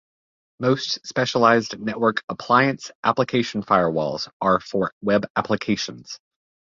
Most 0.59 1.05
specialized 1.05 1.79
network 1.79 2.23
appliance 2.27 2.89
application 3.03 3.61
firewalls 3.61 4.27
are 4.41 4.59
for 4.59 4.91
web 5.03 5.27
applications. 5.35 6.19